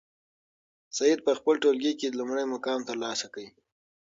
[0.97, 3.45] سعید په خپل ټولګي کې لومړی مقام ترلاسه کړ.